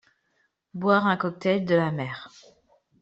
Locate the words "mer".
1.91-2.31